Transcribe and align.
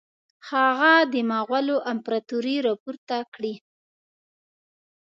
هغه 0.49 0.93
د 1.13 1.15
مغولو 1.31 1.77
امپراطوري 1.91 2.55
را 2.65 2.73
پورته 2.83 3.17
کړي. 3.33 3.53